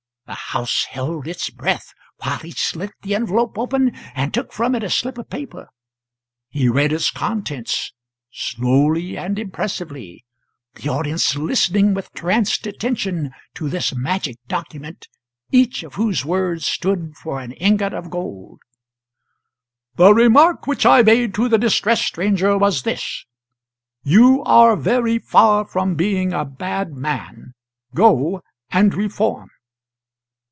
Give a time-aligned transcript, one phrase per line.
[0.27, 1.93] The house held its breath
[2.23, 5.67] while he slit the envelope open and took from it a slip of paper.
[6.47, 7.91] He read its contents
[8.31, 10.23] slowly and impressively
[10.75, 15.09] the audience listening with tranced attention to this magic document,
[15.51, 18.61] each of whose words stood for an ingot of gold:
[19.97, 23.25] "'The remark which I made to the distressed stranger was this:
[24.01, 27.51] "You are very far from being a bad man;
[27.93, 29.49] go, and reform."'"